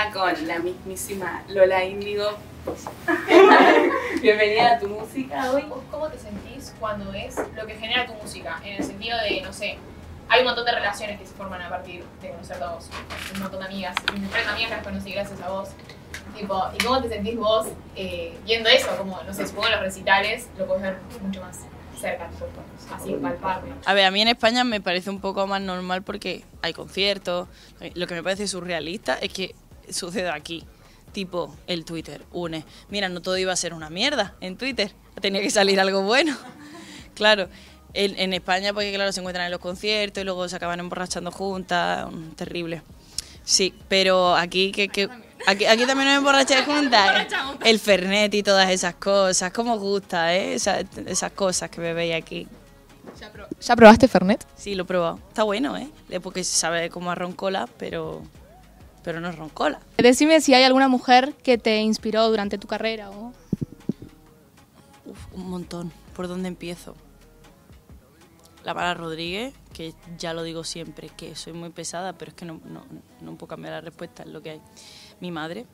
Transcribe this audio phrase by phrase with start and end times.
[0.00, 2.30] acá con la mismísima Lola Índigo.
[4.22, 5.62] Bienvenida a tu música hoy.
[5.62, 8.60] ¿Vos ¿Cómo te sentís cuando ves lo que genera tu música?
[8.64, 9.78] En el sentido de, no sé,
[10.28, 12.88] hay un montón de relaciones que se forman a partir de conocerte a vos.
[13.34, 13.96] Un montón de amigas.
[14.14, 15.70] Y mis tres amigas las conocí gracias a vos.
[16.36, 18.88] Tipo, ¿y cómo te sentís vos eh, viendo eso?
[18.96, 21.60] Como, no sé, supongo en los recitales lo puedes ver mucho más
[22.00, 22.30] cerca,
[22.94, 23.72] así palpable.
[23.84, 27.48] A ver, a mí en España me parece un poco más normal porque hay conciertos.
[27.94, 29.54] Lo que me parece surrealista es que
[29.92, 30.64] suceda aquí.
[31.12, 32.64] Tipo, el Twitter une.
[32.88, 34.92] Mira, no todo iba a ser una mierda en Twitter.
[35.20, 36.36] Tenía que salir algo bueno.
[37.14, 37.48] Claro.
[37.92, 41.30] En, en España, porque claro, se encuentran en los conciertos y luego se acaban emborrachando
[41.32, 42.10] juntas.
[42.10, 42.82] mm, Terrible.
[43.42, 45.08] Sí, pero aquí que, que-
[45.46, 47.26] aquí, aquí también nos emborrachamos juntas.
[47.64, 49.52] El Fernet y todas esas cosas.
[49.52, 50.54] ¿Cómo os gusta, eh?
[50.54, 52.46] Esas, esas cosas que bebéis aquí.
[53.60, 54.46] ¿Ya probaste Fernet?
[54.56, 55.18] Sí, lo he probado.
[55.28, 55.90] Está bueno, ¿eh?
[56.08, 58.22] Es Porque se sabe como a roncola, pero,
[59.02, 59.80] pero no es roncola.
[59.96, 63.32] Decime si hay alguna mujer que te inspiró durante tu carrera o...
[65.06, 65.92] Uf, un montón.
[66.14, 66.94] ¿Por dónde empiezo?
[68.64, 72.44] La Mara Rodríguez, que ya lo digo siempre, que soy muy pesada, pero es que
[72.44, 72.84] no, no,
[73.20, 74.60] no puedo cambiar la respuesta, es lo que hay.
[75.20, 75.64] Mi madre,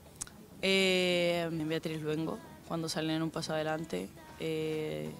[0.63, 2.39] eh, Beatriz Luengo,
[2.69, 5.11] cuando salen en un paso adelante, eh,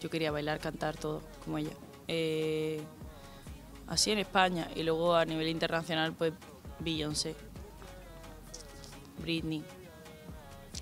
[0.00, 1.72] yo quería bailar, cantar, todo, como ella.
[2.06, 2.80] Eh,
[3.88, 6.32] así en España, y luego a nivel internacional, pues
[6.78, 7.34] Beyoncé,
[9.18, 9.62] Britney,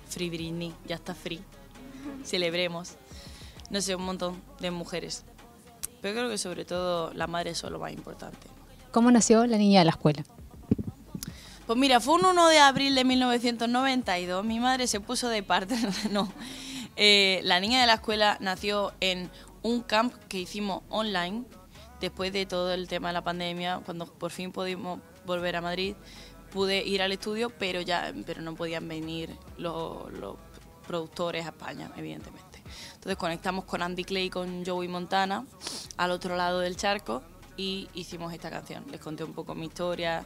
[0.09, 1.41] Free Britney, ya está free
[2.23, 2.95] celebremos.
[3.69, 5.23] No sé, un montón de mujeres.
[6.01, 8.47] Pero creo que sobre todo la madre es lo más importante.
[8.91, 10.23] ¿Cómo nació la niña de la escuela?
[11.65, 14.45] Pues mira, fue un 1 de abril de 1992.
[14.45, 15.75] Mi madre se puso de parte.
[16.11, 16.31] no.
[16.95, 19.29] Eh, la niña de la escuela nació en
[19.63, 21.43] un camp que hicimos online
[21.99, 25.95] después de todo el tema de la pandemia, cuando por fin pudimos volver a Madrid.
[26.57, 30.07] Pude ir al estudio, pero ya pero no podían venir los,
[30.87, 32.63] productores a España, evidentemente.
[32.95, 35.45] Entonces conectamos con Andy Clay y con Joey Montana
[35.97, 37.21] al otro lado del charco
[37.57, 38.85] y hicimos esta canción.
[38.89, 40.25] Les conté un poco mi historia,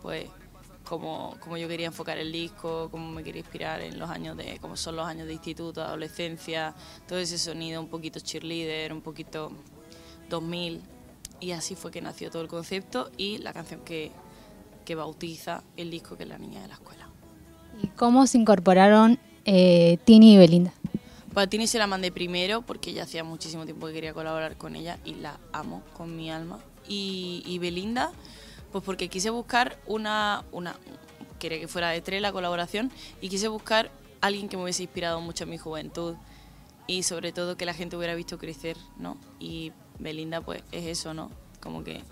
[0.00, 0.30] pues
[0.84, 4.58] cómo, cómo yo quería enfocar el disco, cómo me quería inspirar en los años de,
[4.62, 6.74] cómo son los años de instituto, adolescencia,
[7.06, 9.52] todo ese sonido un poquito cheerleader, un poquito
[10.30, 10.80] 2000
[11.40, 14.12] y así fue que nació todo el concepto y la canción que,
[14.88, 17.10] que bautiza el disco que es La Niña de la Escuela.
[17.82, 20.72] ¿Y cómo se incorporaron eh, Tini y Belinda?
[21.34, 24.56] Pues a Tini se la mandé primero porque ya hacía muchísimo tiempo que quería colaborar
[24.56, 26.58] con ella y la amo con mi alma.
[26.88, 28.12] Y, y Belinda,
[28.72, 30.74] pues porque quise buscar una, una,
[31.38, 32.90] quería que fuera de tres la colaboración
[33.20, 33.90] y quise buscar
[34.22, 36.14] alguien que me hubiese inspirado mucho en mi juventud
[36.86, 39.18] y sobre todo que la gente hubiera visto crecer, ¿no?
[39.38, 41.30] Y Belinda pues es eso, ¿no?
[41.60, 42.02] Como que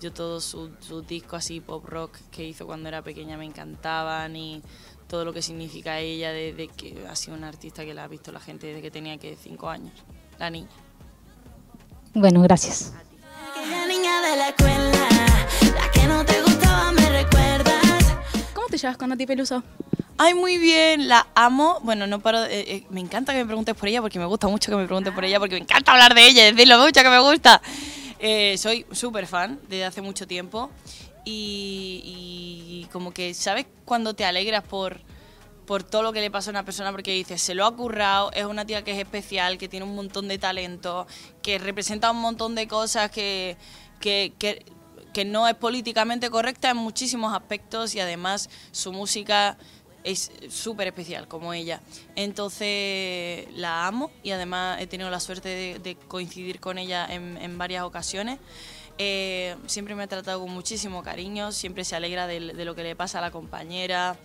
[0.00, 4.34] yo todos sus sus discos así pop rock que hizo cuando era pequeña me encantaban
[4.36, 4.62] y
[5.08, 8.30] todo lo que significa ella desde que ha sido una artista que la ha visto
[8.32, 9.92] la gente desde que tenía que cinco años,
[10.38, 10.68] la niña.
[12.14, 12.92] Bueno, gracias.
[18.54, 19.62] ¿Cómo te llevas con Nati Peluso?
[20.18, 21.78] Ay, muy bien, la amo.
[21.82, 22.42] Bueno, no paro.
[22.42, 24.76] de- eh, eh, me encanta que me preguntes por ella porque me gusta mucho que
[24.76, 27.08] me preguntes por ella porque me encanta hablar de ella y decir lo mucho que
[27.08, 27.62] me gusta.
[28.22, 30.70] Eh, soy súper fan desde hace mucho tiempo
[31.24, 33.66] y, como que, ¿sabes?
[33.86, 35.00] Cuando te alegras por,
[35.66, 38.30] por todo lo que le pasa a una persona porque dices, se lo ha currado,
[38.32, 41.06] es una tía que es especial, que tiene un montón de talento,
[41.42, 43.56] que representa un montón de cosas que,
[44.00, 44.66] que, que,
[45.14, 49.56] que no es políticamente correcta en muchísimos aspectos y además su música
[50.04, 51.80] es súper especial como ella.
[52.16, 57.84] Entonces la amo y además he tenido la suerte de, coincidir con ella en, varias
[57.84, 58.38] ocasiones.
[58.98, 62.96] Eh, siempre me ha tratado con muchísimo cariño, siempre se alegra de, lo que le
[62.96, 64.16] pasa a la compañera.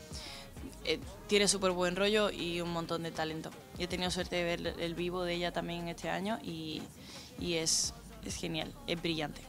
[0.86, 3.50] Eh, tiene súper buen rollo y un montón de talento.
[3.78, 6.82] He tenido suerte de ver el vivo de ella también este año y,
[7.40, 7.94] y es,
[8.26, 9.42] es genial, es brillante.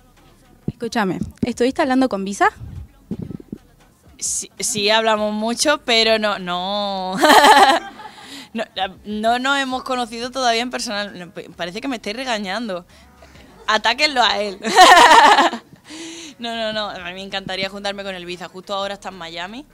[0.66, 2.50] Escúchame, ¿estuviste hablando con Visa?
[4.18, 7.16] Sí, sí hablamos mucho, pero no, no.
[8.54, 8.64] no,
[9.04, 11.32] no nos hemos conocido todavía en personal.
[11.56, 12.86] Parece que me estáis regañando.
[13.66, 14.58] Atáquenlo a él.
[16.38, 16.88] no, no, no.
[16.88, 18.48] A mí me encantaría juntarme con el Biza.
[18.48, 19.66] Justo ahora está en Miami.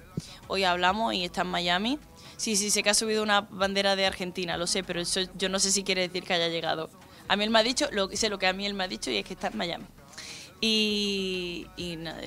[0.49, 1.99] Hoy hablamos y está en Miami.
[2.37, 5.49] Sí, sí, sé que ha subido una bandera de Argentina, lo sé, pero eso yo
[5.49, 6.91] no sé si quiere decir que haya llegado.
[7.29, 8.89] A mí él me ha dicho, lo, sé lo que a mí él me ha
[8.89, 9.85] dicho y es que está en Miami.
[10.65, 11.67] Y,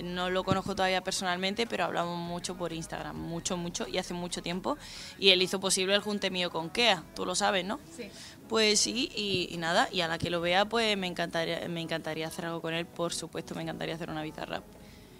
[0.03, 4.41] no lo conozco todavía personalmente, pero hablamos mucho por Instagram, mucho, mucho, y hace mucho
[4.41, 4.77] tiempo.
[5.17, 7.79] Y él hizo posible el junte mío con Kea, tú lo sabes, ¿no?
[7.95, 8.09] Sí.
[8.49, 11.79] Pues sí, y, y nada, y a la que lo vea, pues me encantaría, me
[11.79, 14.63] encantaría hacer algo con él, por supuesto, me encantaría hacer una bizarrap.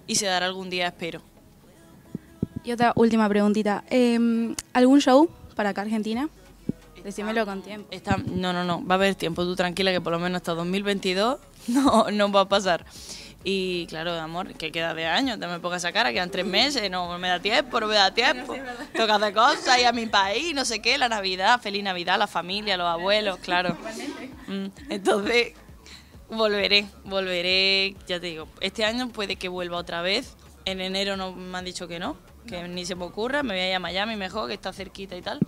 [0.08, 1.22] Y se dará algún día, espero.
[2.66, 3.86] Y otra última preguntita.
[3.90, 6.28] Eh, ¿Algún show para acá Argentina?
[7.06, 7.88] Decímelo con tiempo.
[7.92, 10.56] Está, no, no, no, va a haber tiempo, tú tranquila que por lo menos hasta
[10.56, 11.38] 2022
[11.68, 12.84] no, no va a pasar.
[13.44, 16.90] Y claro, amor, que queda de años, te me pongas esa cara, quedan tres meses,
[16.90, 18.56] no me da tiempo, no me da tiempo.
[18.92, 22.26] Que hacer cosas, ir a mi país, no sé qué, la Navidad, feliz Navidad, la
[22.26, 23.78] familia, los abuelos, claro.
[24.48, 25.54] Mm, Entonces,
[26.28, 30.36] volveré, volveré, ya te digo, este año puede que vuelva otra vez.
[30.66, 32.18] En enero no me han dicho que no,
[32.48, 35.16] que ni se me ocurra, me voy a ir a Miami mejor, que está cerquita
[35.16, 35.40] y tal.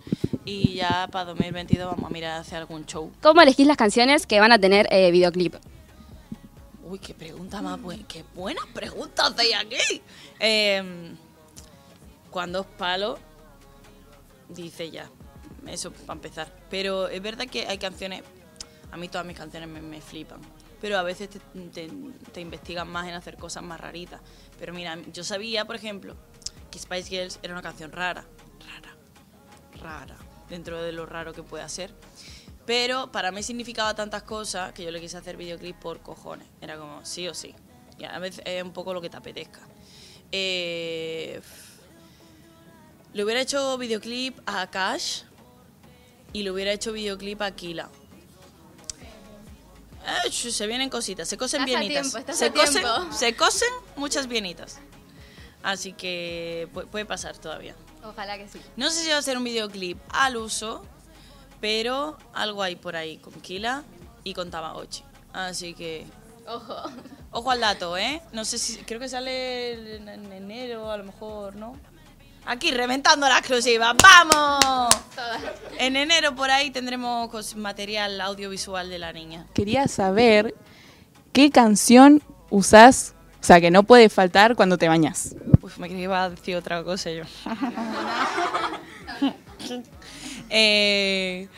[0.46, 3.12] Y ya para 2022 vamos a mirar hacer algún show.
[3.22, 5.56] ¿Cómo elegís las canciones que van a tener eh, videoclip?
[6.84, 8.04] Uy, qué pregunta más buena.
[8.08, 10.02] Qué buenas preguntas de aquí.
[10.40, 11.12] Eh,
[12.30, 13.20] cuando es palo,
[14.48, 15.10] dice ya.
[15.68, 16.54] Eso para empezar.
[16.70, 18.24] Pero es verdad que hay canciones.
[18.92, 20.40] A mí todas mis canciones me, me flipan.
[20.82, 21.30] Pero a veces
[21.74, 24.22] te, investigan más en hacer cosas más raritas.
[24.60, 26.16] Pero mira, yo sabía, por ejemplo,
[26.70, 28.26] que Spice Girls era una canción rara.
[28.68, 28.96] Rara.
[29.82, 30.18] Rara.
[30.50, 31.94] Dentro de lo raro que pueda ser.
[32.66, 36.48] Pero para mí significaba tantas cosas que yo le quise hacer videoclip por cojones.
[36.62, 37.56] Era como sí o sí.
[37.98, 39.62] Y a veces es un poco lo que te apetezca.
[40.32, 41.42] Eh,
[43.14, 45.24] le hubiera hecho videoclip a Cash
[46.34, 47.90] y le hubiera hecho videoclip a Kila.
[50.08, 52.02] Eh, se vienen cositas, se cosen Estás a bienitas.
[52.04, 53.14] tiempo, estás se a cosen, tiempo.
[53.14, 54.80] se cosen muchas bienitas.
[55.64, 57.76] Así que pu- puede pasar todavía.
[58.04, 58.62] Ojalá que sí.
[58.78, 60.86] No sé si va a ser un videoclip al uso,
[61.60, 63.84] pero algo hay por ahí con Kila
[64.24, 65.04] y con Tamagotchi.
[65.34, 66.06] Así que
[66.48, 66.76] Ojo.
[67.32, 68.22] ojo al dato, ¿eh?
[68.32, 71.76] No sé si creo que sale en enero, a lo mejor, ¿no?
[72.50, 74.96] Aquí reventando la exclusiva, ¡vamos!
[75.80, 79.46] En enero por ahí tendremos material audiovisual de la niña.
[79.54, 80.56] Quería saber
[81.34, 85.36] qué canción usás, o sea, que no puede faltar cuando te bañas.
[85.62, 87.24] Uf, me creí que iba a decir otra cosa yo.
[90.50, 91.50] Eh,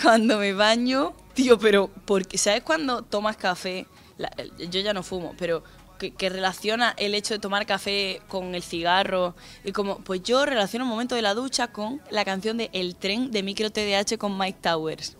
[0.00, 3.86] cuando me baño, tío, pero porque ¿sabes cuando tomas café?
[4.16, 5.64] La- yo ya no fumo, pero
[5.98, 9.34] que, que relaciona el hecho de tomar café con el cigarro
[9.64, 12.96] y como pues yo relaciono el momento de la ducha con la canción de El
[12.96, 15.16] tren de Micro TDH con Mike Towers.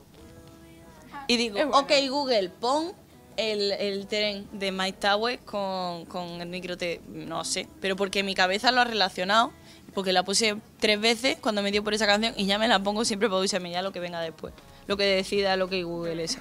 [1.27, 2.93] Y digo, ok Google, pon
[3.39, 8.23] el, el tren de Mike Towers con, con el micro T, no sé, pero porque
[8.23, 9.53] mi cabeza lo ha relacionado,
[9.95, 12.81] porque la puse tres veces cuando me dio por esa canción y ya me la
[12.81, 14.53] pongo siempre para ducharme, ya lo que venga después,
[14.87, 16.41] lo que decida lo que Google eso.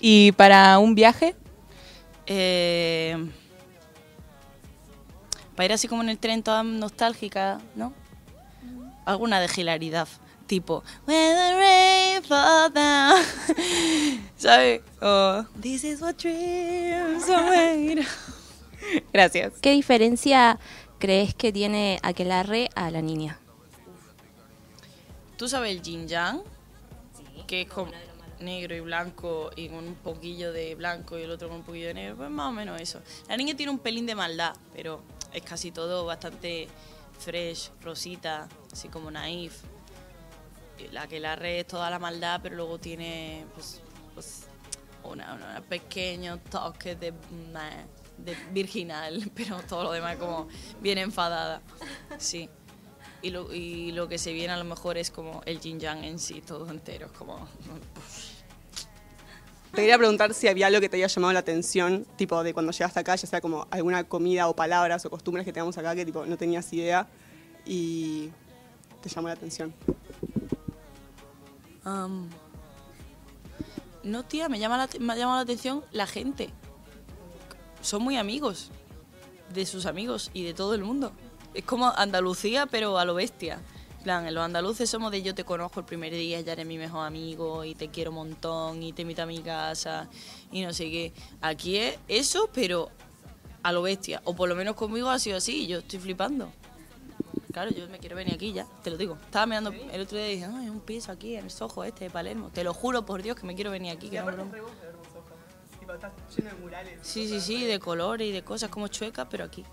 [0.00, 1.34] Y para un viaje,
[2.26, 3.30] Eh,
[5.54, 7.92] para ir así como en el tren toda nostálgica, ¿no?
[9.04, 10.08] Alguna de hilaridad,
[10.46, 13.22] tipo When the rain falls down,
[14.36, 14.80] ¿sabes?
[15.00, 18.06] O This is what dreams are made.
[19.12, 19.54] gracias.
[19.60, 20.58] ¿Qué diferencia
[20.98, 23.38] crees que tiene Aquelarre a la niña?
[25.36, 26.42] ¿Tú sabes el yin yang?
[27.46, 27.92] Que es como
[28.40, 31.88] negro y blanco y con un poquillo de blanco y el otro con un poquillo
[31.88, 33.00] de negro, pues más o menos eso.
[33.28, 35.02] La niña tiene un pelín de maldad, pero
[35.32, 36.68] es casi todo bastante
[37.18, 39.62] fresh, rosita, así como naif.
[40.92, 43.80] La que la red es toda la maldad, pero luego tiene pues,
[44.14, 44.46] pues,
[45.04, 47.12] una, una pequeño toque de,
[48.18, 50.48] de virginal, pero todo lo demás como
[50.80, 51.62] bien enfadada.
[52.18, 52.48] Sí.
[53.24, 56.04] Y lo, y lo que se viene a lo mejor es como el yin yang
[56.04, 57.38] en sí, todo entero, es como...
[59.72, 62.70] Te quería preguntar si había algo que te haya llamado la atención, tipo de cuando
[62.70, 66.04] llegaste acá, ya sea como alguna comida o palabras o costumbres que tenemos acá que
[66.04, 67.08] tipo no tenías idea
[67.64, 68.28] y
[69.02, 69.74] te llamó la atención.
[71.82, 72.28] Am,
[74.02, 76.50] no, tía, me llama la, me ha llamado la atención la gente.
[77.80, 78.70] Son muy amigos
[79.54, 81.10] de sus amigos y de todo el mundo.
[81.54, 83.60] Es como Andalucía, pero a lo bestia.
[83.98, 86.76] En plan, los andaluces somos de yo te conozco el primer día, ya eres mi
[86.76, 90.08] mejor amigo y te quiero un montón y te invito a mi casa
[90.52, 91.12] y no sé qué.
[91.40, 92.90] Aquí es eso, pero
[93.62, 94.20] a lo bestia.
[94.24, 96.52] O por lo menos conmigo ha sido así y yo estoy flipando.
[97.52, 99.16] Claro, yo me quiero venir aquí ya, te lo digo.
[99.24, 102.04] Estaba mirando el otro día y dije, hay un piso aquí en el Soho este
[102.04, 102.50] de Palermo.
[102.52, 104.10] Te lo juro por Dios que me quiero venir aquí.
[104.10, 104.50] Que no broma.
[107.00, 109.64] Sí, sí, sí, de colores y de cosas como chuecas, pero aquí.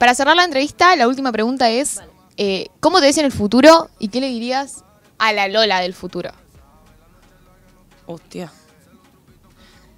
[0.00, 2.00] Para cerrar la entrevista, la última pregunta es,
[2.38, 4.82] eh, ¿cómo te ves en el futuro y qué le dirías
[5.18, 6.30] a la Lola del futuro?
[8.06, 8.50] Hostia.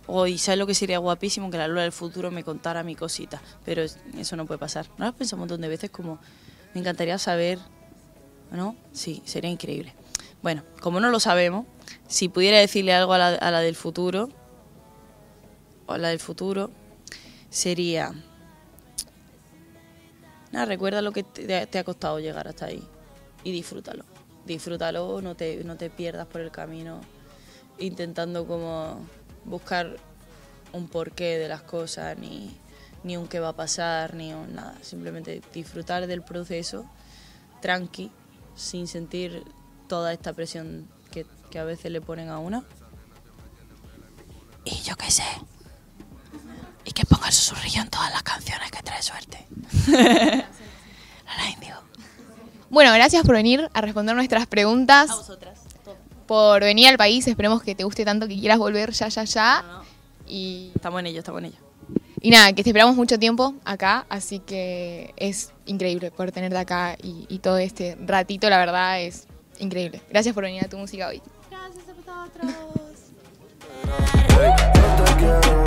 [0.08, 1.52] Hoy, ¿sabes lo que sería guapísimo?
[1.52, 3.40] Que la Lola del futuro me contara mi cosita.
[3.64, 4.88] Pero es- eso no puede pasar.
[4.98, 5.90] ¿No lo has pensado un montón de veces?
[5.92, 6.18] Como,
[6.74, 7.60] me encantaría saber,
[8.50, 8.74] ¿no?
[8.92, 9.94] Sí, sería increíble.
[10.42, 11.64] Bueno, como no lo sabemos,
[12.08, 14.28] si pudiera decirle algo a la, a la del futuro,
[15.86, 16.72] o a la del futuro,
[17.50, 18.12] sería...
[20.52, 22.82] nada, recuerda lo que te, ha costado llegar hasta ahí
[23.42, 24.04] y disfrútalo.
[24.46, 27.00] Disfrútalo, no te, no te pierdas por el camino
[27.78, 29.00] intentando como
[29.44, 29.96] buscar
[30.72, 32.56] un porqué de las cosas, ni,
[33.04, 34.76] ni un qué va a pasar, ni un nada.
[34.82, 36.86] Simplemente disfrutar del proceso
[37.60, 38.10] tranqui,
[38.54, 39.44] sin sentir
[39.88, 42.64] toda esta presión que, que a veces le ponen a una.
[44.64, 45.24] Y yo qué sé.
[46.84, 49.46] Y que ponga el susurrillo en todas las canciones que trae suerte.
[52.72, 55.10] Bueno, gracias por venir a responder nuestras preguntas.
[55.10, 55.60] A vosotras.
[56.26, 59.82] Por venir al país, esperemos que te guste tanto que quieras volver ya, ya, ya.
[60.26, 61.58] Y, Estamos en ello, estamos en ello.
[62.22, 66.96] y nada, que te esperamos mucho tiempo acá, así que es increíble poder tenerte acá
[67.02, 69.26] y, y todo este ratito, la verdad, es
[69.58, 70.00] increíble.
[70.08, 71.20] Gracias por venir a tu música hoy.
[71.50, 72.24] Gracias a
[75.12, 75.61] vosotros.